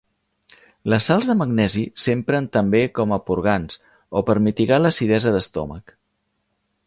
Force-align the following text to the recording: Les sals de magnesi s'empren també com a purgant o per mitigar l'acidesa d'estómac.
Les 0.93 1.09
sals 1.09 1.27
de 1.31 1.35
magnesi 1.41 1.83
s'empren 2.05 2.47
també 2.57 2.81
com 2.99 3.13
a 3.17 3.21
purgant 3.27 3.69
o 4.21 4.25
per 4.31 4.37
mitigar 4.49 4.83
l'acidesa 4.85 5.35
d'estómac. 5.39 5.97